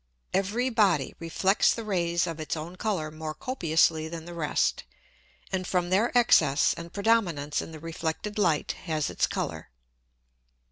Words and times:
Every 0.33 0.71
Body 0.71 1.13
reflects 1.19 1.75
the 1.75 1.83
Rays 1.83 2.25
of 2.25 2.39
its 2.39 2.57
own 2.57 2.75
Colour 2.75 3.11
more 3.11 3.35
copiously 3.35 4.07
than 4.07 4.25
the 4.25 4.33
rest, 4.33 4.83
and 5.51 5.67
from 5.67 5.91
their 5.91 6.11
excess 6.17 6.73
and 6.73 6.91
predominance 6.91 7.61
in 7.61 7.71
the 7.71 7.77
reflected 7.79 8.39
Light 8.39 8.71
has 8.85 9.11
its 9.11 9.27
Colour. 9.27 9.69